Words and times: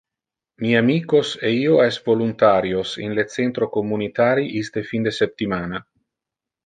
Mi 0.61 0.69
amicos 0.77 1.33
e 1.49 1.51
io 1.57 1.75
es 1.83 1.99
voluntarios 2.07 2.95
in 3.09 3.13
le 3.19 3.27
centro 3.35 3.69
communitari 3.77 4.47
iste 4.63 4.85
fin 4.93 5.07
de 5.09 5.15
septimana. 5.19 5.83